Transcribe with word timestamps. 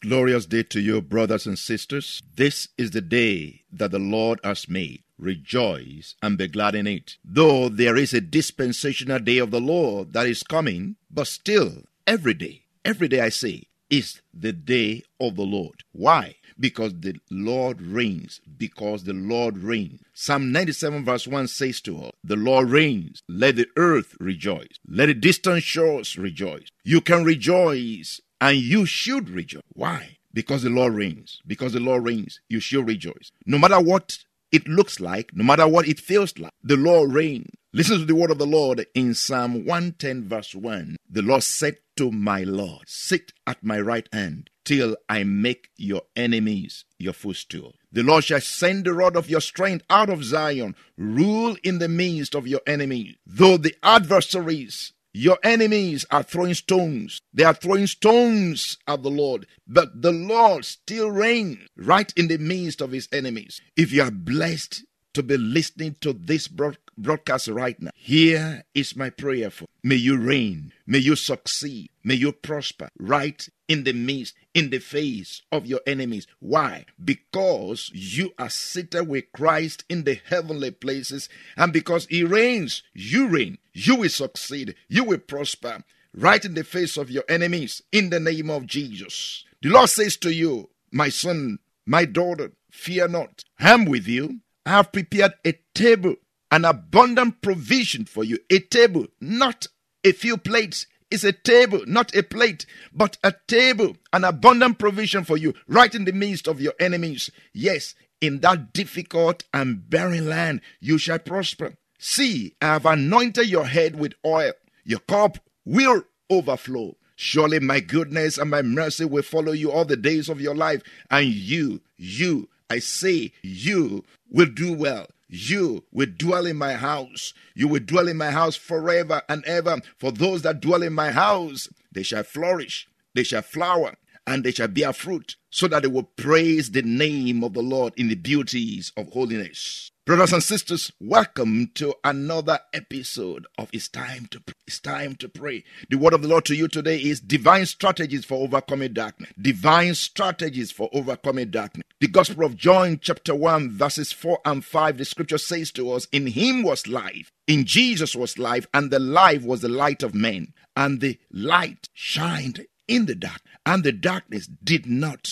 Glorious 0.00 0.46
day 0.46 0.62
to 0.62 0.80
you, 0.80 1.02
brothers 1.02 1.44
and 1.44 1.58
sisters. 1.58 2.22
This 2.36 2.68
is 2.78 2.92
the 2.92 3.00
day 3.00 3.64
that 3.72 3.90
the 3.90 3.98
Lord 3.98 4.38
has 4.44 4.68
made. 4.68 5.02
Rejoice 5.18 6.14
and 6.22 6.38
be 6.38 6.46
glad 6.46 6.76
in 6.76 6.86
it. 6.86 7.16
Though 7.24 7.68
there 7.68 7.96
is 7.96 8.14
a 8.14 8.20
dispensational 8.20 9.18
day 9.18 9.38
of 9.38 9.50
the 9.50 9.60
Lord 9.60 10.12
that 10.12 10.28
is 10.28 10.44
coming, 10.44 10.94
but 11.10 11.26
still, 11.26 11.82
every 12.06 12.34
day, 12.34 12.62
every 12.84 13.08
day 13.08 13.22
I 13.22 13.30
say, 13.30 13.64
is 13.90 14.20
the 14.32 14.52
day 14.52 15.02
of 15.20 15.34
the 15.34 15.42
Lord. 15.42 15.82
Why? 15.90 16.36
Because 16.60 16.92
the 17.00 17.16
Lord 17.28 17.82
reigns. 17.82 18.40
Because 18.56 19.02
the 19.02 19.14
Lord 19.14 19.58
reigns. 19.58 20.00
Psalm 20.14 20.52
97 20.52 21.04
verse 21.04 21.26
1 21.26 21.48
says 21.48 21.80
to 21.80 22.04
us, 22.04 22.12
The 22.22 22.36
Lord 22.36 22.70
reigns. 22.70 23.22
Let 23.28 23.56
the 23.56 23.66
earth 23.76 24.14
rejoice. 24.20 24.78
Let 24.86 25.06
the 25.06 25.14
distant 25.14 25.64
shores 25.64 26.16
rejoice. 26.16 26.68
You 26.84 27.00
can 27.00 27.24
rejoice 27.24 28.20
and 28.40 28.56
you 28.56 28.86
should 28.86 29.28
rejoice. 29.30 29.62
Why? 29.72 30.18
Because 30.32 30.62
the 30.62 30.70
Lord 30.70 30.94
reigns. 30.94 31.40
Because 31.46 31.72
the 31.72 31.80
Lord 31.80 32.04
reigns, 32.04 32.40
you 32.48 32.60
should 32.60 32.86
rejoice. 32.86 33.30
No 33.46 33.58
matter 33.58 33.80
what 33.80 34.18
it 34.52 34.66
looks 34.68 35.00
like, 35.00 35.34
no 35.34 35.44
matter 35.44 35.66
what 35.66 35.88
it 35.88 36.00
feels 36.00 36.38
like, 36.38 36.52
the 36.62 36.76
Lord 36.76 37.12
reigns. 37.12 37.50
Listen 37.72 37.98
to 37.98 38.04
the 38.06 38.14
word 38.14 38.30
of 38.30 38.38
the 38.38 38.46
Lord 38.46 38.86
in 38.94 39.14
Psalm 39.14 39.66
110, 39.66 40.28
verse 40.28 40.54
1. 40.54 40.96
The 41.10 41.22
Lord 41.22 41.42
said 41.42 41.76
to 41.96 42.10
my 42.10 42.42
Lord, 42.42 42.84
Sit 42.86 43.32
at 43.46 43.62
my 43.62 43.78
right 43.78 44.08
hand 44.12 44.48
till 44.64 44.96
I 45.08 45.24
make 45.24 45.68
your 45.76 46.02
enemies 46.16 46.84
your 46.98 47.12
footstool. 47.12 47.74
The 47.92 48.02
Lord 48.02 48.24
shall 48.24 48.40
send 48.40 48.84
the 48.84 48.92
rod 48.92 49.16
of 49.16 49.30
your 49.30 49.40
strength 49.40 49.84
out 49.90 50.10
of 50.10 50.24
Zion, 50.24 50.76
rule 50.96 51.56
in 51.62 51.78
the 51.78 51.88
midst 51.88 52.34
of 52.34 52.46
your 52.46 52.60
enemies. 52.66 53.16
Though 53.26 53.56
the 53.56 53.74
adversaries 53.82 54.92
your 55.18 55.38
enemies 55.42 56.06
are 56.10 56.22
throwing 56.22 56.54
stones. 56.54 57.20
They 57.34 57.44
are 57.44 57.54
throwing 57.54 57.86
stones 57.86 58.78
at 58.86 59.02
the 59.02 59.10
Lord. 59.10 59.46
But 59.66 60.02
the 60.02 60.12
Lord 60.12 60.64
still 60.64 61.10
reigns 61.10 61.58
right 61.76 62.12
in 62.16 62.28
the 62.28 62.38
midst 62.38 62.80
of 62.80 62.92
his 62.92 63.08
enemies. 63.12 63.60
If 63.76 63.92
you 63.92 64.02
are 64.02 64.10
blessed 64.10 64.84
to 65.14 65.22
be 65.22 65.36
listening 65.36 65.96
to 66.00 66.12
this 66.12 66.48
broadcast 66.48 67.48
right 67.48 67.80
now, 67.80 67.90
here 67.94 68.64
is 68.74 68.96
my 68.96 69.10
prayer 69.10 69.50
for. 69.50 69.66
May 69.82 69.96
you 69.96 70.16
reign. 70.16 70.72
May 70.86 70.98
you 70.98 71.16
succeed. 71.16 71.90
May 72.04 72.14
you 72.14 72.32
prosper 72.32 72.88
right 72.98 73.48
in 73.68 73.84
the 73.84 73.92
midst, 73.92 74.34
in 74.54 74.70
the 74.70 74.78
face 74.78 75.42
of 75.52 75.66
your 75.66 75.80
enemies. 75.86 76.26
Why? 76.40 76.86
Because 77.02 77.90
you 77.94 78.32
are 78.38 78.50
seated 78.50 79.08
with 79.08 79.32
Christ 79.32 79.84
in 79.88 80.04
the 80.04 80.20
heavenly 80.28 80.70
places, 80.70 81.28
and 81.56 81.72
because 81.72 82.06
He 82.06 82.24
reigns, 82.24 82.82
you 82.94 83.28
reign. 83.28 83.58
You 83.72 83.96
will 83.96 84.08
succeed. 84.08 84.74
You 84.88 85.04
will 85.04 85.18
prosper 85.18 85.84
right 86.14 86.44
in 86.44 86.54
the 86.54 86.64
face 86.64 86.96
of 86.96 87.10
your 87.10 87.24
enemies 87.28 87.82
in 87.92 88.10
the 88.10 88.20
name 88.20 88.50
of 88.50 88.66
Jesus. 88.66 89.44
The 89.62 89.70
Lord 89.70 89.90
says 89.90 90.16
to 90.18 90.32
you, 90.32 90.70
My 90.92 91.08
son, 91.08 91.58
my 91.86 92.04
daughter, 92.04 92.52
fear 92.70 93.08
not. 93.08 93.44
I 93.58 93.70
am 93.70 93.84
with 93.84 94.06
you. 94.06 94.40
I 94.68 94.72
have 94.72 94.92
prepared 94.92 95.32
a 95.46 95.54
table, 95.74 96.16
an 96.50 96.66
abundant 96.66 97.40
provision 97.40 98.04
for 98.04 98.22
you. 98.22 98.38
A 98.50 98.58
table, 98.58 99.06
not 99.18 99.66
a 100.04 100.12
few 100.12 100.36
plates, 100.36 100.86
is 101.10 101.24
a 101.24 101.32
table, 101.32 101.80
not 101.86 102.14
a 102.14 102.22
plate, 102.22 102.66
but 102.92 103.16
a 103.24 103.32
table, 103.46 103.96
an 104.12 104.24
abundant 104.24 104.78
provision 104.78 105.24
for 105.24 105.38
you, 105.38 105.54
right 105.66 105.94
in 105.94 106.04
the 106.04 106.12
midst 106.12 106.46
of 106.46 106.60
your 106.60 106.74
enemies. 106.78 107.30
Yes, 107.54 107.94
in 108.20 108.40
that 108.40 108.74
difficult 108.74 109.44
and 109.54 109.88
barren 109.88 110.28
land, 110.28 110.60
you 110.80 110.98
shall 110.98 111.18
prosper. 111.18 111.78
See, 111.98 112.54
I 112.60 112.66
have 112.66 112.84
anointed 112.84 113.48
your 113.48 113.64
head 113.64 113.98
with 113.98 114.12
oil. 114.22 114.52
Your 114.84 115.00
cup 115.00 115.38
will 115.64 116.02
overflow. 116.28 116.98
Surely 117.16 117.58
my 117.58 117.80
goodness 117.80 118.36
and 118.36 118.50
my 118.50 118.60
mercy 118.60 119.06
will 119.06 119.22
follow 119.22 119.52
you 119.52 119.72
all 119.72 119.86
the 119.86 119.96
days 119.96 120.28
of 120.28 120.42
your 120.42 120.54
life, 120.54 120.82
and 121.10 121.24
you, 121.26 121.80
you, 121.96 122.50
I 122.70 122.78
say, 122.80 123.32
you 123.42 124.04
will 124.30 124.46
do 124.46 124.72
well 124.72 125.06
you 125.28 125.84
will 125.92 126.08
dwell 126.16 126.46
in 126.46 126.56
my 126.56 126.74
house. 126.74 127.34
You 127.54 127.68
will 127.68 127.80
dwell 127.80 128.08
in 128.08 128.16
my 128.16 128.30
house 128.30 128.56
forever 128.56 129.22
and 129.28 129.44
ever. 129.44 129.80
For 129.98 130.10
those 130.10 130.42
that 130.42 130.60
dwell 130.60 130.82
in 130.82 130.94
my 130.94 131.10
house, 131.10 131.68
they 131.92 132.02
shall 132.02 132.24
flourish, 132.24 132.88
they 133.14 133.22
shall 133.22 133.42
flower, 133.42 133.96
and 134.26 134.42
they 134.42 134.52
shall 134.52 134.68
bear 134.68 134.92
fruit, 134.92 135.36
so 135.50 135.68
that 135.68 135.82
they 135.82 135.88
will 135.88 136.04
praise 136.16 136.70
the 136.70 136.82
name 136.82 137.44
of 137.44 137.52
the 137.52 137.62
Lord 137.62 137.92
in 137.96 138.08
the 138.08 138.14
beauties 138.14 138.92
of 138.96 139.12
holiness. 139.12 139.90
Brothers 140.08 140.32
and 140.32 140.42
sisters, 140.42 140.90
welcome 140.98 141.70
to 141.74 141.94
another 142.02 142.60
episode 142.72 143.46
of 143.58 143.68
It's 143.74 143.88
Time 143.88 144.24
to 144.30 144.40
Pray. 144.40 144.54
It's 144.66 144.80
Time 144.80 145.16
to 145.16 145.28
Pray. 145.28 145.64
The 145.90 145.98
word 145.98 146.14
of 146.14 146.22
the 146.22 146.28
Lord 146.28 146.46
to 146.46 146.56
you 146.56 146.66
today 146.66 146.96
is 146.96 147.20
divine 147.20 147.66
strategies 147.66 148.24
for 148.24 148.42
overcoming 148.42 148.94
darkness. 148.94 149.30
Divine 149.38 149.94
strategies 149.94 150.70
for 150.70 150.88
overcoming 150.94 151.50
darkness. 151.50 151.84
The 152.00 152.08
Gospel 152.08 152.46
of 152.46 152.56
John, 152.56 152.98
chapter 153.02 153.34
1, 153.34 153.72
verses 153.72 154.10
4 154.10 154.38
and 154.46 154.64
5, 154.64 154.96
the 154.96 155.04
scripture 155.04 155.36
says 155.36 155.70
to 155.72 155.92
us, 155.92 156.08
In 156.10 156.28
him 156.28 156.62
was 156.62 156.86
life, 156.86 157.30
in 157.46 157.66
Jesus 157.66 158.16
was 158.16 158.38
life, 158.38 158.66
and 158.72 158.90
the 158.90 158.98
life 158.98 159.42
was 159.42 159.60
the 159.60 159.68
light 159.68 160.02
of 160.02 160.14
men. 160.14 160.54
And 160.74 161.02
the 161.02 161.18
light 161.30 161.90
shined 161.92 162.64
in 162.86 163.04
the 163.04 163.14
dark, 163.14 163.42
and 163.66 163.84
the 163.84 163.92
darkness 163.92 164.46
did 164.46 164.86
not 164.86 165.28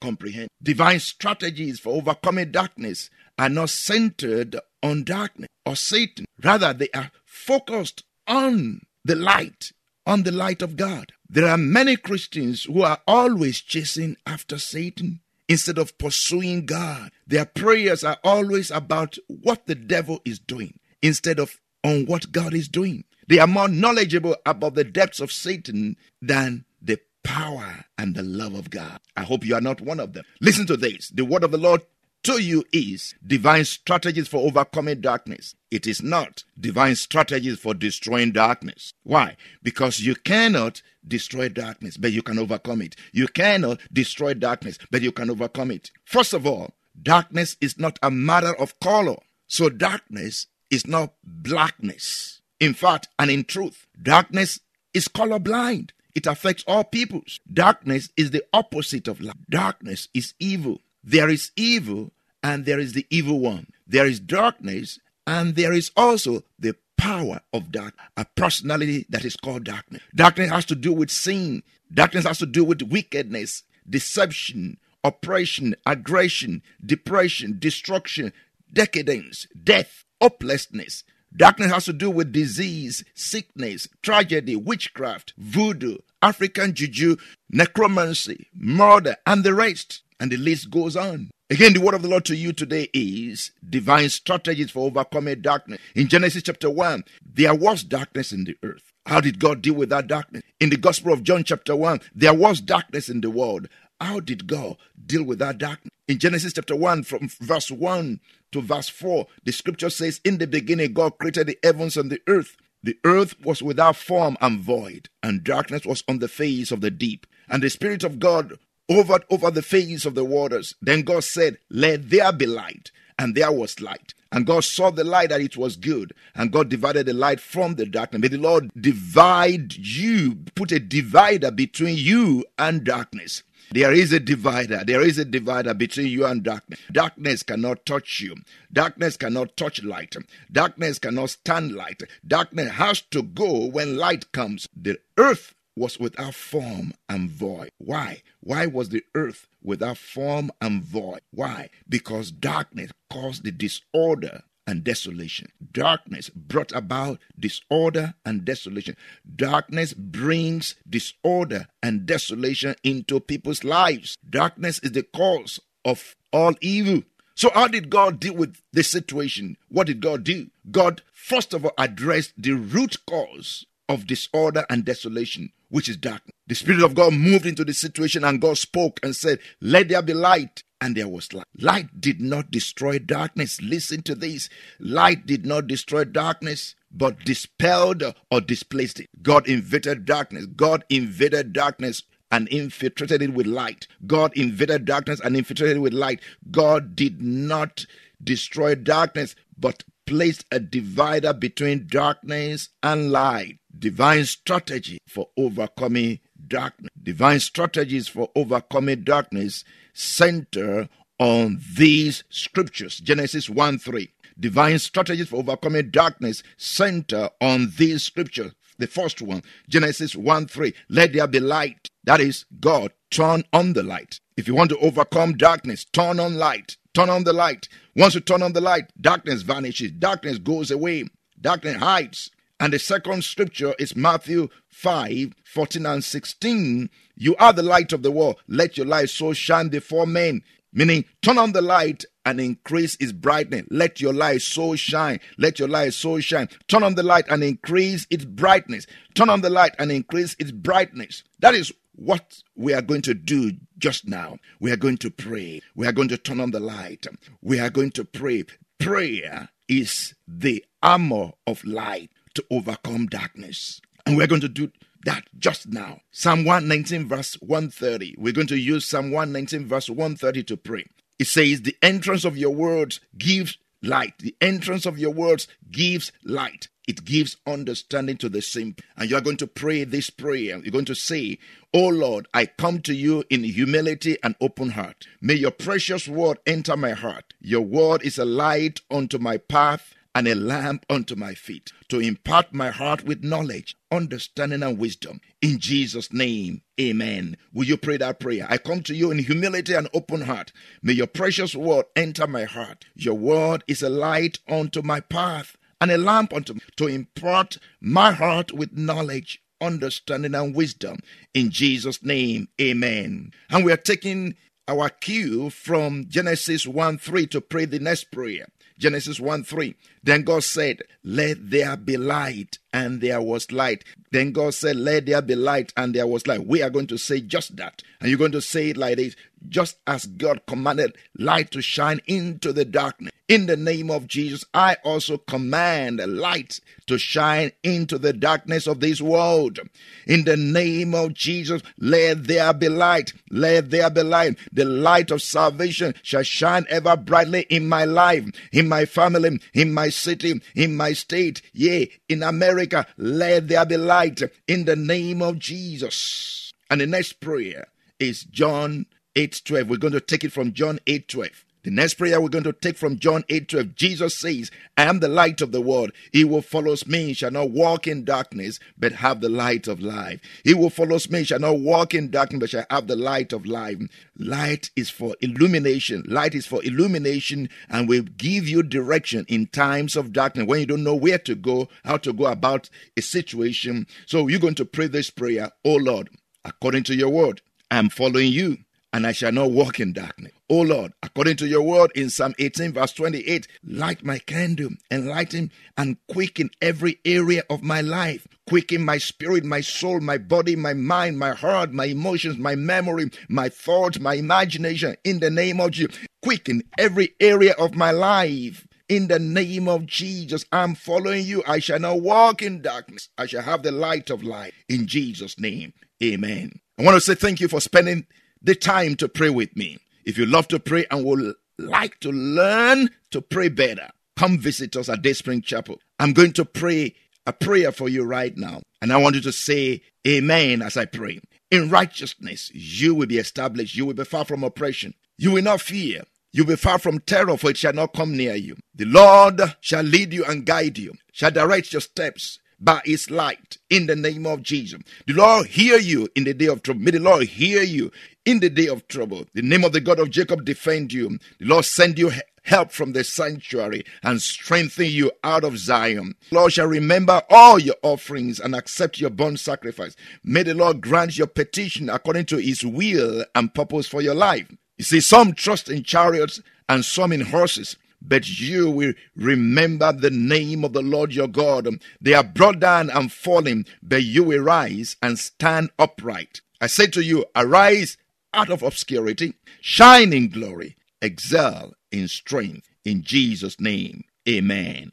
comprehend. 0.00 0.48
Divine 0.62 1.00
strategies 1.00 1.80
for 1.80 1.94
overcoming 1.94 2.50
darkness 2.52 3.10
are 3.40 3.48
not 3.48 3.70
centered 3.70 4.60
on 4.82 5.02
darkness 5.02 5.48
or 5.64 5.74
Satan. 5.74 6.26
Rather, 6.44 6.74
they 6.74 6.90
are 6.94 7.10
focused 7.24 8.04
on 8.26 8.82
the 9.02 9.16
light, 9.16 9.72
on 10.06 10.24
the 10.24 10.30
light 10.30 10.60
of 10.60 10.76
God. 10.76 11.12
There 11.26 11.48
are 11.48 11.56
many 11.56 11.96
Christians 11.96 12.64
who 12.64 12.82
are 12.82 13.00
always 13.06 13.62
chasing 13.62 14.18
after 14.26 14.58
Satan 14.58 15.20
instead 15.48 15.78
of 15.78 15.96
pursuing 15.96 16.66
God. 16.66 17.12
Their 17.26 17.46
prayers 17.46 18.04
are 18.04 18.18
always 18.22 18.70
about 18.70 19.16
what 19.26 19.66
the 19.66 19.74
devil 19.74 20.20
is 20.26 20.38
doing 20.38 20.78
instead 21.00 21.38
of 21.38 21.58
on 21.82 22.04
what 22.04 22.32
God 22.32 22.52
is 22.52 22.68
doing. 22.68 23.04
They 23.26 23.38
are 23.38 23.46
more 23.46 23.68
knowledgeable 23.68 24.36
about 24.44 24.74
the 24.74 24.84
depths 24.84 25.18
of 25.18 25.32
Satan 25.32 25.96
than 26.20 26.66
the 26.82 27.00
power 27.22 27.86
and 27.96 28.14
the 28.14 28.22
love 28.22 28.54
of 28.54 28.68
God. 28.68 29.00
I 29.16 29.22
hope 29.22 29.46
you 29.46 29.54
are 29.54 29.62
not 29.62 29.80
one 29.80 29.98
of 29.98 30.12
them. 30.12 30.24
Listen 30.42 30.66
to 30.66 30.76
this. 30.76 31.08
The 31.08 31.24
word 31.24 31.42
of 31.42 31.52
the 31.52 31.58
Lord 31.58 31.80
to 32.24 32.42
you 32.42 32.64
is 32.72 33.14
divine 33.26 33.64
strategies 33.64 34.28
for 34.28 34.46
overcoming 34.46 35.00
darkness. 35.00 35.54
It 35.70 35.86
is 35.86 36.02
not 36.02 36.44
divine 36.58 36.96
strategies 36.96 37.58
for 37.58 37.72
destroying 37.72 38.32
darkness. 38.32 38.92
Why? 39.04 39.36
Because 39.62 40.00
you 40.00 40.14
cannot 40.14 40.82
destroy 41.06 41.48
darkness, 41.48 41.96
but 41.96 42.12
you 42.12 42.22
can 42.22 42.38
overcome 42.38 42.82
it. 42.82 42.96
You 43.12 43.26
cannot 43.26 43.80
destroy 43.92 44.34
darkness, 44.34 44.78
but 44.90 45.02
you 45.02 45.12
can 45.12 45.30
overcome 45.30 45.70
it. 45.70 45.90
First 46.04 46.34
of 46.34 46.46
all, 46.46 46.74
darkness 47.00 47.56
is 47.60 47.78
not 47.78 47.98
a 48.02 48.10
matter 48.10 48.54
of 48.54 48.78
color. 48.80 49.16
So 49.46 49.70
darkness 49.70 50.46
is 50.70 50.86
not 50.86 51.14
blackness. 51.24 52.42
In 52.58 52.74
fact, 52.74 53.08
and 53.18 53.30
in 53.30 53.44
truth, 53.44 53.86
darkness 54.00 54.60
is 54.92 55.08
colorblind. 55.08 55.90
It 56.14 56.26
affects 56.26 56.64
all 56.66 56.84
peoples. 56.84 57.40
Darkness 57.50 58.10
is 58.16 58.30
the 58.30 58.44
opposite 58.52 59.08
of 59.08 59.20
light. 59.20 59.36
Darkness 59.48 60.08
is 60.12 60.34
evil. 60.38 60.80
There 61.02 61.28
is 61.28 61.50
evil 61.56 62.12
and 62.42 62.64
there 62.64 62.78
is 62.78 62.92
the 62.92 63.06
evil 63.10 63.40
one. 63.40 63.68
There 63.86 64.06
is 64.06 64.20
darkness 64.20 64.98
and 65.26 65.54
there 65.54 65.72
is 65.72 65.90
also 65.96 66.42
the 66.58 66.74
power 66.96 67.40
of 67.52 67.72
dark, 67.72 67.94
a 68.16 68.24
personality 68.24 69.06
that 69.08 69.24
is 69.24 69.36
called 69.36 69.64
darkness. 69.64 70.02
Darkness 70.14 70.50
has 70.50 70.64
to 70.66 70.74
do 70.74 70.92
with 70.92 71.10
sin. 71.10 71.62
Darkness 71.92 72.26
has 72.26 72.38
to 72.38 72.46
do 72.46 72.62
with 72.62 72.82
wickedness, 72.82 73.62
deception, 73.88 74.76
oppression, 75.02 75.74
aggression, 75.86 76.62
depression, 76.84 77.56
destruction, 77.58 78.32
decadence, 78.72 79.46
death, 79.62 80.04
hopelessness. 80.20 81.04
Darkness 81.34 81.72
has 81.72 81.84
to 81.84 81.92
do 81.92 82.10
with 82.10 82.32
disease, 82.32 83.04
sickness, 83.14 83.88
tragedy, 84.02 84.56
witchcraft, 84.56 85.32
voodoo, 85.38 85.98
African 86.20 86.74
juju, 86.74 87.16
necromancy, 87.48 88.48
murder, 88.54 89.16
and 89.26 89.44
the 89.44 89.54
rest. 89.54 90.02
And 90.20 90.30
the 90.30 90.36
list 90.36 90.70
goes 90.70 90.96
on. 90.96 91.30
Again, 91.48 91.72
the 91.72 91.80
word 91.80 91.94
of 91.94 92.02
the 92.02 92.08
Lord 92.08 92.26
to 92.26 92.36
you 92.36 92.52
today 92.52 92.88
is 92.92 93.50
divine 93.68 94.10
strategies 94.10 94.70
for 94.70 94.86
overcoming 94.86 95.40
darkness. 95.40 95.80
In 95.96 96.06
Genesis 96.06 96.44
chapter 96.44 96.70
1, 96.70 97.04
there 97.24 97.54
was 97.54 97.82
darkness 97.82 98.30
in 98.30 98.44
the 98.44 98.54
earth. 98.62 98.92
How 99.06 99.20
did 99.20 99.40
God 99.40 99.62
deal 99.62 99.74
with 99.74 99.88
that 99.88 100.06
darkness? 100.06 100.42
In 100.60 100.70
the 100.70 100.76
Gospel 100.76 101.12
of 101.12 101.24
John 101.24 101.42
chapter 101.42 101.74
1, 101.74 102.02
there 102.14 102.34
was 102.34 102.60
darkness 102.60 103.08
in 103.08 103.22
the 103.22 103.30
world. 103.30 103.68
how 104.00 104.20
did 104.20 104.46
God 104.46 104.76
deal 105.04 105.24
with 105.24 105.40
that 105.40 105.58
darkness? 105.58 105.90
In 106.06 106.18
Genesis 106.18 106.52
chapter 106.52 106.76
1, 106.76 107.02
from 107.02 107.28
verse 107.40 107.70
1 107.70 108.20
to 108.52 108.60
verse 108.60 108.88
4, 108.88 109.26
the 109.44 109.52
scripture 109.52 109.90
says, 109.90 110.20
In 110.24 110.38
the 110.38 110.46
beginning, 110.46 110.92
God 110.92 111.18
created 111.18 111.48
the 111.48 111.58
heavens 111.64 111.96
and 111.96 112.12
the 112.12 112.20
earth. 112.28 112.56
The 112.82 112.96
earth 113.04 113.34
was 113.44 113.62
without 113.62 113.96
form 113.96 114.36
and 114.40 114.60
void, 114.60 115.08
and 115.22 115.44
darkness 115.44 115.84
was 115.84 116.04
on 116.08 116.18
the 116.18 116.28
face 116.28 116.70
of 116.70 116.80
the 116.80 116.90
deep. 116.90 117.26
And 117.48 117.62
the 117.62 117.70
Spirit 117.70 118.04
of 118.04 118.18
God 118.18 118.58
hovered 118.90 119.24
over 119.30 119.50
the 119.50 119.62
face 119.62 120.04
of 120.04 120.14
the 120.14 120.24
waters. 120.24 120.74
Then 120.82 121.02
God 121.02 121.24
said, 121.24 121.58
Let 121.70 122.10
there 122.10 122.32
be 122.32 122.46
light. 122.46 122.90
And 123.18 123.34
there 123.34 123.52
was 123.52 123.80
light. 123.80 124.14
And 124.32 124.46
God 124.46 124.64
saw 124.64 124.90
the 124.90 125.04
light 125.04 125.28
that 125.28 125.40
it 125.40 125.56
was 125.56 125.76
good. 125.76 126.14
And 126.34 126.52
God 126.52 126.68
divided 126.68 127.06
the 127.06 127.12
light 127.12 127.40
from 127.40 127.74
the 127.74 127.84
darkness. 127.84 128.22
May 128.22 128.28
the 128.28 128.38
Lord 128.38 128.70
divide 128.78 129.74
you, 129.74 130.36
put 130.54 130.72
a 130.72 130.78
divider 130.78 131.50
between 131.50 131.96
you 131.98 132.44
and 132.58 132.84
darkness. 132.84 133.42
There 133.72 133.92
is 133.92 134.12
a 134.12 134.18
divider. 134.18 134.82
There 134.84 135.02
is 135.02 135.18
a 135.18 135.24
divider 135.24 135.74
between 135.74 136.08
you 136.08 136.26
and 136.26 136.42
darkness. 136.42 136.80
Darkness 136.90 137.42
cannot 137.44 137.86
touch 137.86 138.20
you. 138.20 138.36
Darkness 138.72 139.16
cannot 139.16 139.56
touch 139.56 139.82
light. 139.84 140.16
Darkness 140.50 140.98
cannot 140.98 141.30
stand 141.30 141.72
light. 141.72 142.02
Darkness 142.26 142.72
has 142.72 143.00
to 143.12 143.22
go 143.22 143.66
when 143.66 143.96
light 143.96 144.32
comes. 144.32 144.68
The 144.74 144.98
earth 145.16 145.54
was 145.76 145.98
without 145.98 146.34
form 146.34 146.92
and 147.08 147.30
void. 147.30 147.70
Why? 147.78 148.22
Why 148.40 148.66
was 148.66 148.88
the 148.88 149.02
earth 149.14 149.46
without 149.62 149.98
form 149.98 150.50
and 150.60 150.82
void? 150.82 151.20
Why? 151.30 151.70
Because 151.88 152.30
darkness 152.30 152.90
caused 153.10 153.44
the 153.44 153.52
disorder 153.52 154.42
and 154.66 154.84
desolation. 154.84 155.48
Darkness 155.72 156.28
brought 156.30 156.72
about 156.72 157.18
disorder 157.38 158.14
and 158.24 158.44
desolation. 158.44 158.96
Darkness 159.36 159.92
brings 159.94 160.76
disorder 160.88 161.66
and 161.82 162.06
desolation 162.06 162.76
into 162.84 163.18
people's 163.20 163.64
lives. 163.64 164.16
Darkness 164.28 164.78
is 164.80 164.92
the 164.92 165.02
cause 165.02 165.60
of 165.84 166.14
all 166.32 166.54
evil. 166.60 167.02
So, 167.34 167.50
how 167.54 167.68
did 167.68 167.90
God 167.90 168.20
deal 168.20 168.34
with 168.34 168.60
the 168.72 168.82
situation? 168.82 169.56
What 169.68 169.86
did 169.86 170.00
God 170.00 170.24
do? 170.24 170.50
God, 170.70 171.02
first 171.12 171.54
of 171.54 171.64
all, 171.64 171.72
addressed 171.78 172.34
the 172.36 172.52
root 172.52 172.96
cause 173.06 173.64
of 173.90 174.06
disorder 174.06 174.64
and 174.70 174.84
desolation, 174.84 175.50
which 175.68 175.88
is 175.88 175.96
darkness. 175.96 176.32
The 176.46 176.54
Spirit 176.54 176.84
of 176.84 176.94
God 176.94 177.12
moved 177.12 177.44
into 177.44 177.64
the 177.64 177.74
situation 177.74 178.22
and 178.22 178.40
God 178.40 178.56
spoke 178.56 179.00
and 179.02 179.16
said, 179.16 179.40
Let 179.60 179.88
there 179.88 180.00
be 180.00 180.14
light 180.14 180.62
and 180.80 180.96
there 180.96 181.08
was 181.08 181.32
light. 181.32 181.44
Light 181.58 182.00
did 182.00 182.20
not 182.20 182.52
destroy 182.52 183.00
darkness. 183.00 183.60
Listen 183.60 184.02
to 184.02 184.14
this. 184.14 184.48
Light 184.78 185.26
did 185.26 185.44
not 185.44 185.66
destroy 185.66 186.04
darkness, 186.04 186.76
but 186.92 187.24
dispelled 187.24 188.04
or 188.30 188.40
displaced 188.40 189.00
it. 189.00 189.08
God 189.22 189.48
invaded 189.48 190.04
darkness. 190.04 190.46
God 190.46 190.84
invaded 190.88 191.52
darkness 191.52 192.04
and 192.30 192.48
infiltrated 192.48 193.22
it 193.22 193.34
with 193.34 193.48
light. 193.48 193.88
God 194.06 194.32
invaded 194.36 194.84
darkness 194.84 195.20
and 195.20 195.36
infiltrated 195.36 195.78
it 195.78 195.80
with 195.80 195.92
light. 195.92 196.20
God 196.52 196.94
did 196.94 197.20
not 197.20 197.86
destroy 198.22 198.76
darkness, 198.76 199.34
but 199.58 199.82
placed 200.06 200.44
a 200.52 200.60
divider 200.60 201.32
between 201.32 201.88
darkness 201.88 202.68
and 202.84 203.10
light. 203.10 203.59
Divine 203.78 204.24
strategy 204.24 204.98
for 205.08 205.28
overcoming 205.36 206.20
darkness. 206.46 206.90
Divine 207.02 207.40
strategies 207.40 208.08
for 208.08 208.30
overcoming 208.34 209.02
darkness 209.02 209.64
center 209.92 210.88
on 211.18 211.60
these 211.76 212.24
scriptures 212.30 212.98
Genesis 212.98 213.48
1 213.48 213.78
3. 213.78 214.10
Divine 214.38 214.78
strategies 214.78 215.28
for 215.28 215.36
overcoming 215.36 215.90
darkness 215.90 216.42
center 216.56 217.28
on 217.40 217.72
these 217.76 218.02
scriptures. 218.02 218.52
The 218.78 218.86
first 218.86 219.20
one, 219.20 219.42
Genesis 219.68 220.16
1 220.16 220.46
3. 220.46 220.74
Let 220.88 221.12
there 221.12 221.26
be 221.26 221.40
light. 221.40 221.88
That 222.04 222.20
is, 222.20 222.46
God, 222.60 222.92
turn 223.10 223.44
on 223.52 223.74
the 223.74 223.82
light. 223.82 224.20
If 224.38 224.48
you 224.48 224.54
want 224.54 224.70
to 224.70 224.78
overcome 224.78 225.36
darkness, 225.36 225.84
turn 225.84 226.18
on 226.18 226.36
light. 226.36 226.78
Turn 226.94 227.10
on 227.10 227.24
the 227.24 227.34
light. 227.34 227.68
Once 227.94 228.14
you 228.14 228.20
turn 228.20 228.42
on 228.42 228.54
the 228.54 228.60
light, 228.60 228.90
darkness 228.98 229.42
vanishes. 229.42 229.92
Darkness 229.92 230.38
goes 230.38 230.70
away. 230.70 231.04
Darkness 231.38 231.76
hides. 231.76 232.30
And 232.60 232.74
the 232.74 232.78
second 232.78 233.24
scripture 233.24 233.74
is 233.78 233.96
Matthew 233.96 234.48
5 234.68 235.34
14 235.44 235.86
and 235.86 236.04
16. 236.04 236.90
You 237.16 237.34
are 237.36 237.54
the 237.54 237.62
light 237.62 237.94
of 237.94 238.02
the 238.02 238.10
world. 238.10 238.36
Let 238.48 238.76
your 238.76 238.86
light 238.86 239.08
so 239.08 239.32
shine 239.32 239.70
before 239.70 240.06
men. 240.06 240.42
Meaning, 240.72 241.06
turn 241.22 241.38
on 241.38 241.52
the 241.52 241.62
light 241.62 242.04
and 242.24 242.38
increase 242.38 242.96
its 243.00 243.12
brightness. 243.12 243.66
Let 243.70 244.00
your 244.00 244.12
light 244.12 244.42
so 244.42 244.76
shine. 244.76 245.20
Let 245.38 245.58
your 245.58 245.68
light 245.68 245.94
so 245.94 246.20
shine. 246.20 246.48
Turn 246.68 246.82
on 246.82 246.94
the 246.94 247.02
light 247.02 247.24
and 247.28 247.42
increase 247.42 248.06
its 248.10 248.26
brightness. 248.26 248.86
Turn 249.14 249.30
on 249.30 249.40
the 249.40 249.50
light 249.50 249.74
and 249.78 249.90
increase 249.90 250.36
its 250.38 250.52
brightness. 250.52 251.24
That 251.40 251.54
is 251.54 251.72
what 251.96 252.42
we 252.54 252.74
are 252.74 252.82
going 252.82 253.02
to 253.02 253.14
do 253.14 253.52
just 253.78 254.06
now. 254.06 254.36
We 254.60 254.70
are 254.70 254.76
going 254.76 254.98
to 254.98 255.10
pray. 255.10 255.62
We 255.74 255.86
are 255.86 255.92
going 255.92 256.08
to 256.08 256.18
turn 256.18 256.40
on 256.40 256.50
the 256.50 256.60
light. 256.60 257.06
We 257.40 257.58
are 257.58 257.70
going 257.70 257.92
to 257.92 258.04
pray. 258.04 258.44
Prayer 258.78 259.48
is 259.66 260.14
the 260.28 260.64
armor 260.82 261.32
of 261.46 261.64
light 261.64 262.10
to 262.40 262.46
overcome 262.50 263.06
darkness. 263.06 263.80
And 264.06 264.16
we're 264.16 264.26
going 264.26 264.40
to 264.40 264.48
do 264.48 264.70
that 265.04 265.24
just 265.38 265.68
now. 265.68 266.00
Psalm 266.10 266.44
119, 266.44 267.08
verse 267.08 267.34
130. 267.40 268.16
We're 268.18 268.32
going 268.32 268.46
to 268.48 268.58
use 268.58 268.86
Psalm 268.86 269.10
119, 269.10 269.66
verse 269.66 269.88
130 269.88 270.42
to 270.44 270.56
pray. 270.56 270.86
It 271.18 271.26
says, 271.26 271.62
The 271.62 271.76
entrance 271.82 272.24
of 272.24 272.36
your 272.36 272.50
words 272.50 273.00
gives 273.16 273.58
light. 273.82 274.18
The 274.18 274.34
entrance 274.40 274.86
of 274.86 274.98
your 274.98 275.10
words 275.10 275.48
gives 275.70 276.12
light. 276.24 276.68
It 276.88 277.04
gives 277.04 277.36
understanding 277.46 278.16
to 278.18 278.28
the 278.28 278.42
simple. 278.42 278.84
And 278.96 279.08
you 279.08 279.16
are 279.16 279.22
going 279.22 279.36
to 279.38 279.46
pray 279.46 279.84
this 279.84 280.10
prayer. 280.10 280.58
You're 280.58 280.72
going 280.72 280.86
to 280.86 280.94
say, 280.94 281.38
Oh 281.72 281.88
Lord, 281.88 282.26
I 282.34 282.46
come 282.46 282.80
to 282.82 282.94
you 282.94 283.22
in 283.30 283.44
humility 283.44 284.16
and 284.22 284.34
open 284.40 284.70
heart. 284.70 285.06
May 285.20 285.34
your 285.34 285.52
precious 285.52 286.08
word 286.08 286.38
enter 286.46 286.76
my 286.76 286.92
heart. 286.92 287.34
Your 287.40 287.60
word 287.60 288.02
is 288.02 288.18
a 288.18 288.24
light 288.24 288.80
unto 288.90 289.18
my 289.18 289.36
path 289.36 289.94
and 290.14 290.26
a 290.26 290.34
lamp 290.34 290.84
unto 290.90 291.14
my 291.14 291.34
feet, 291.34 291.72
to 291.88 292.00
impart 292.00 292.52
my 292.52 292.70
heart 292.70 293.04
with 293.04 293.22
knowledge, 293.22 293.76
understanding, 293.92 294.62
and 294.62 294.78
wisdom. 294.78 295.20
In 295.40 295.58
Jesus' 295.58 296.12
name, 296.12 296.62
amen. 296.80 297.36
Will 297.52 297.66
you 297.66 297.76
pray 297.76 297.96
that 297.98 298.20
prayer? 298.20 298.46
I 298.48 298.58
come 298.58 298.82
to 298.84 298.94
you 298.94 299.10
in 299.10 299.18
humility 299.18 299.74
and 299.74 299.88
open 299.94 300.22
heart. 300.22 300.52
May 300.82 300.94
your 300.94 301.06
precious 301.06 301.54
word 301.54 301.86
enter 301.94 302.26
my 302.26 302.44
heart. 302.44 302.84
Your 302.94 303.14
word 303.14 303.62
is 303.68 303.82
a 303.82 303.88
light 303.88 304.38
unto 304.48 304.82
my 304.82 305.00
path 305.00 305.56
and 305.80 305.90
a 305.90 305.98
lamp 305.98 306.32
unto 306.32 306.54
me, 306.54 306.60
to 306.76 306.86
impart 306.86 307.58
my 307.80 308.12
heart 308.12 308.52
with 308.52 308.76
knowledge, 308.76 309.42
understanding, 309.60 310.34
and 310.34 310.54
wisdom. 310.54 310.98
In 311.32 311.50
Jesus' 311.50 312.02
name, 312.02 312.48
amen. 312.60 313.32
And 313.48 313.64
we 313.64 313.72
are 313.72 313.78
taking 313.78 314.36
our 314.68 314.88
cue 314.88 315.50
from 315.50 316.06
Genesis 316.08 316.66
1 316.66 316.98
3 316.98 317.26
to 317.28 317.40
pray 317.40 317.64
the 317.64 317.78
next 317.78 318.12
prayer. 318.12 318.46
Genesis 318.80 319.20
1 319.20 319.44
3. 319.44 319.76
Then 320.02 320.22
God 320.22 320.42
said, 320.42 320.82
Let 321.04 321.50
there 321.50 321.76
be 321.76 321.96
light, 321.96 322.58
and 322.72 323.00
there 323.00 323.20
was 323.20 323.50
light. 323.52 323.84
Then 324.12 324.32
God 324.32 324.54
said, 324.54 324.76
Let 324.76 325.06
there 325.06 325.22
be 325.22 325.34
light, 325.34 325.72
and 325.76 325.94
there 325.94 326.06
was 326.06 326.26
light. 326.26 326.46
We 326.46 326.62
are 326.62 326.70
going 326.70 326.86
to 326.88 326.98
say 326.98 327.20
just 327.20 327.56
that. 327.56 327.82
And 328.00 328.08
you're 328.08 328.18
going 328.18 328.32
to 328.32 328.40
say 328.40 328.70
it 328.70 328.76
like 328.76 328.96
this 328.96 329.16
just 329.48 329.78
as 329.86 330.06
God 330.06 330.42
commanded 330.46 330.96
light 331.16 331.50
to 331.52 331.62
shine 331.62 332.00
into 332.06 332.52
the 332.52 332.64
darkness. 332.64 333.12
In 333.28 333.46
the 333.46 333.56
name 333.56 333.92
of 333.92 334.08
Jesus, 334.08 334.44
I 334.52 334.76
also 334.82 335.16
command 335.16 335.98
light 335.98 336.60
to 336.86 336.98
shine 336.98 337.52
into 337.62 337.96
the 337.96 338.12
darkness 338.12 338.66
of 338.66 338.80
this 338.80 339.00
world. 339.00 339.60
In 340.04 340.24
the 340.24 340.36
name 340.36 340.96
of 340.96 341.14
Jesus, 341.14 341.62
let 341.78 342.24
there 342.24 342.52
be 342.52 342.68
light. 342.68 343.12
Let 343.30 343.70
there 343.70 343.88
be 343.88 344.02
light. 344.02 344.36
The 344.52 344.64
light 344.64 345.12
of 345.12 345.22
salvation 345.22 345.94
shall 346.02 346.24
shine 346.24 346.66
ever 346.68 346.96
brightly 346.96 347.42
in 347.42 347.68
my 347.68 347.84
life, 347.84 348.28
in 348.52 348.68
my 348.68 348.84
family, 348.84 349.38
in 349.54 349.72
my 349.72 349.90
city, 349.90 350.40
in 350.56 350.74
my 350.74 350.92
state, 350.92 351.40
yea, 351.52 351.88
in 352.08 352.24
America. 352.24 352.59
Let 352.96 353.48
there 353.48 353.66
be 353.66 353.76
light 353.76 354.22
in 354.48 354.64
the 354.64 354.76
name 354.76 355.22
of 355.22 355.38
Jesus. 355.38 356.52
And 356.70 356.80
the 356.80 356.86
next 356.86 357.20
prayer 357.20 357.68
is 357.98 358.24
John 358.24 358.86
8:12. 359.16 359.68
We're 359.68 359.76
going 359.76 359.92
to 359.92 360.00
take 360.00 360.24
it 360.24 360.32
from 360.32 360.52
John 360.52 360.78
8:12. 360.86 361.30
The 361.62 361.70
next 361.70 361.94
prayer 361.94 362.20
we're 362.20 362.30
going 362.30 362.44
to 362.44 362.54
take 362.54 362.78
from 362.78 362.98
John 362.98 363.22
8 363.28 363.48
12. 363.48 363.74
Jesus 363.74 364.18
says, 364.18 364.50
I 364.78 364.84
am 364.84 365.00
the 365.00 365.08
light 365.08 365.42
of 365.42 365.52
the 365.52 365.60
world. 365.60 365.92
He 366.10 366.22
who 366.22 366.40
follows 366.40 366.86
me 366.86 367.12
shall 367.12 367.30
not 367.30 367.50
walk 367.50 367.86
in 367.86 368.04
darkness, 368.04 368.58
but 368.78 368.92
have 368.92 369.20
the 369.20 369.28
light 369.28 369.68
of 369.68 369.80
life. 369.80 370.20
He 370.42 370.52
who 370.52 370.70
follows 370.70 371.10
me 371.10 371.24
shall 371.24 371.38
not 371.38 371.58
walk 371.58 371.94
in 371.94 372.10
darkness, 372.10 372.40
but 372.40 372.50
shall 372.50 372.66
have 372.70 372.86
the 372.86 372.96
light 372.96 373.34
of 373.34 373.44
life. 373.44 373.76
Light 374.18 374.70
is 374.74 374.88
for 374.88 375.14
illumination. 375.20 376.02
Light 376.06 376.34
is 376.34 376.46
for 376.46 376.64
illumination 376.64 377.50
and 377.68 377.88
will 377.88 378.02
give 378.02 378.48
you 378.48 378.62
direction 378.62 379.26
in 379.28 379.46
times 379.48 379.96
of 379.96 380.14
darkness 380.14 380.46
when 380.46 380.60
you 380.60 380.66
don't 380.66 380.84
know 380.84 380.94
where 380.94 381.18
to 381.18 381.34
go, 381.34 381.68
how 381.84 381.98
to 381.98 382.14
go 382.14 382.26
about 382.26 382.70
a 382.96 383.02
situation. 383.02 383.86
So 384.06 384.28
you're 384.28 384.40
going 384.40 384.54
to 384.54 384.64
pray 384.64 384.86
this 384.86 385.10
prayer, 385.10 385.50
Oh 385.64 385.76
Lord, 385.76 386.08
according 386.42 386.84
to 386.84 386.94
your 386.94 387.10
word, 387.10 387.42
I'm 387.70 387.90
following 387.90 388.32
you 388.32 388.58
and 388.92 389.06
I 389.06 389.12
shall 389.12 389.32
not 389.32 389.50
walk 389.50 389.80
in 389.80 389.92
darkness. 389.92 390.32
O 390.48 390.60
Lord, 390.60 390.92
according 391.02 391.36
to 391.36 391.46
your 391.46 391.62
word 391.62 391.92
in 391.94 392.10
Psalm 392.10 392.34
18, 392.38 392.72
verse 392.72 392.92
28, 392.92 393.46
light 393.64 394.04
my 394.04 394.18
candle, 394.18 394.70
enlighten 394.90 395.52
and 395.76 395.96
quicken 396.08 396.50
every 396.60 396.98
area 397.04 397.42
of 397.48 397.62
my 397.62 397.80
life. 397.80 398.26
Quicken 398.48 398.84
my 398.84 398.98
spirit, 398.98 399.44
my 399.44 399.60
soul, 399.60 400.00
my 400.00 400.18
body, 400.18 400.56
my 400.56 400.74
mind, 400.74 401.18
my 401.18 401.32
heart, 401.32 401.72
my 401.72 401.84
emotions, 401.84 402.36
my 402.36 402.56
memory, 402.56 403.10
my 403.28 403.48
thoughts, 403.48 404.00
my 404.00 404.14
imagination 404.14 404.96
in 405.04 405.20
the 405.20 405.30
name 405.30 405.60
of 405.60 405.70
Jesus. 405.70 405.96
Quicken 406.22 406.62
every 406.76 407.14
area 407.20 407.54
of 407.58 407.74
my 407.76 407.92
life. 407.92 408.66
In 408.88 409.06
the 409.06 409.20
name 409.20 409.68
of 409.68 409.86
Jesus, 409.86 410.44
I'm 410.50 410.74
following 410.74 411.24
you. 411.24 411.44
I 411.46 411.60
shall 411.60 411.78
not 411.78 412.00
walk 412.00 412.42
in 412.42 412.60
darkness. 412.60 413.08
I 413.16 413.26
shall 413.26 413.42
have 413.42 413.62
the 413.62 413.70
light 413.70 414.10
of 414.10 414.24
life. 414.24 414.52
In 414.68 414.88
Jesus' 414.88 415.38
name, 415.38 415.74
amen. 416.02 416.58
I 416.76 416.82
want 416.82 416.96
to 416.96 417.00
say 417.00 417.14
thank 417.14 417.38
you 417.38 417.46
for 417.46 417.60
spending 417.60 418.04
the 418.42 418.54
time 418.54 418.96
to 418.96 419.08
pray 419.08 419.30
with 419.30 419.56
me. 419.56 419.78
If 420.04 420.18
you 420.18 420.26
love 420.26 420.48
to 420.48 420.58
pray 420.58 420.86
and 420.90 421.04
would 421.04 421.34
like 421.58 422.00
to 422.00 422.10
learn 422.10 422.90
to 423.10 423.20
pray 423.20 423.48
better, 423.48 423.90
come 424.16 424.38
visit 424.38 424.76
us 424.76 424.88
at 424.88 425.02
Dayspring 425.02 425.42
Chapel. 425.42 425.78
I'm 425.98 426.12
going 426.12 426.32
to 426.34 426.44
pray 426.44 426.94
a 427.26 427.32
prayer 427.32 427.72
for 427.72 427.88
you 427.88 428.04
right 428.04 428.36
now. 428.36 428.62
And 428.80 428.92
I 428.92 428.96
want 428.96 429.14
you 429.14 429.20
to 429.22 429.32
say 429.32 429.82
amen 430.06 430.62
as 430.62 430.76
I 430.76 430.86
pray. 430.86 431.20
In 431.50 431.68
righteousness, 431.68 432.50
you 432.54 432.94
will 432.94 433.06
be 433.06 433.18
established. 433.18 433.76
You 433.76 433.86
will 433.86 433.94
be 433.94 434.04
far 434.04 434.24
from 434.24 434.42
oppression. 434.42 434.94
You 435.18 435.32
will 435.32 435.42
not 435.42 435.60
fear. 435.60 436.02
You 436.32 436.44
will 436.44 436.54
be 436.54 436.56
far 436.56 436.78
from 436.78 437.00
terror, 437.00 437.36
for 437.36 437.50
it 437.50 437.56
shall 437.56 437.72
not 437.72 437.92
come 437.92 438.16
near 438.16 438.36
you. 438.36 438.56
The 438.74 438.84
Lord 438.84 439.40
shall 439.60 439.82
lead 439.82 440.12
you 440.12 440.24
and 440.24 440.46
guide 440.46 440.78
you, 440.78 440.94
shall 441.12 441.32
direct 441.32 441.72
your 441.72 441.80
steps 441.80 442.38
by 442.60 442.80
his 442.84 443.10
light 443.10 443.58
in 443.70 443.86
the 443.86 443.96
name 443.96 444.26
of 444.26 444.42
Jesus. 444.42 444.80
The 445.06 445.14
Lord 445.14 445.46
hear 445.46 445.78
you 445.78 446.08
in 446.14 446.24
the 446.24 446.34
day 446.34 446.46
of 446.46 446.62
trouble. 446.62 446.82
May 446.82 446.90
the 446.92 447.00
Lord 447.00 447.26
hear 447.26 447.62
you 447.62 447.90
in 448.24 448.40
the 448.40 448.50
day 448.50 448.68
of 448.68 448.86
trouble. 448.88 449.26
The 449.34 449.42
name 449.42 449.64
of 449.64 449.72
the 449.72 449.80
God 449.80 449.98
of 449.98 450.10
Jacob 450.10 450.44
defend 450.44 450.92
you. 450.92 451.18
The 451.38 451.46
Lord 451.46 451.64
send 451.64 451.98
you 451.98 452.12
help 452.42 452.70
from 452.70 452.92
the 452.92 453.04
sanctuary 453.04 453.84
and 454.02 454.20
strengthen 454.20 454.86
you 454.86 455.10
out 455.24 455.44
of 455.44 455.58
Zion. 455.58 456.14
The 456.30 456.36
Lord 456.36 456.52
shall 456.52 456.66
remember 456.66 457.22
all 457.30 457.58
your 457.58 457.76
offerings 457.82 458.40
and 458.40 458.54
accept 458.54 459.00
your 459.00 459.10
burnt 459.10 459.40
sacrifice. 459.40 459.96
May 460.24 460.42
the 460.42 460.54
Lord 460.54 460.80
grant 460.80 461.18
your 461.18 461.26
petition 461.26 461.88
according 461.88 462.26
to 462.26 462.38
his 462.38 462.64
will 462.64 463.24
and 463.34 463.54
purpose 463.54 463.86
for 463.86 464.00
your 464.00 464.14
life. 464.14 464.50
You 464.78 464.84
see, 464.84 465.00
some 465.00 465.34
trust 465.34 465.68
in 465.68 465.82
chariots 465.82 466.40
and 466.68 466.84
some 466.84 467.12
in 467.12 467.20
horses, 467.20 467.76
but 468.02 468.40
you 468.40 468.70
will 468.70 468.94
remember 469.16 469.92
the 469.92 470.10
name 470.10 470.64
of 470.64 470.72
the 470.72 470.82
Lord 470.82 471.14
your 471.14 471.28
God. 471.28 471.68
They 472.00 472.14
are 472.14 472.24
brought 472.24 472.60
down 472.60 472.90
and 472.90 473.12
fallen, 473.12 473.66
but 473.82 474.02
you 474.02 474.24
will 474.24 474.42
rise 474.42 474.96
and 475.02 475.18
stand 475.18 475.70
upright. 475.78 476.40
I 476.60 476.66
say 476.66 476.86
to 476.88 477.02
you, 477.02 477.24
arise 477.34 477.96
out 478.32 478.50
of 478.50 478.62
obscurity, 478.62 479.34
shine 479.60 480.12
in 480.12 480.28
glory, 480.28 480.76
excel 481.02 481.74
in 481.90 482.08
strength. 482.08 482.68
In 482.84 483.02
Jesus' 483.02 483.60
name, 483.60 484.04
amen. 484.28 484.92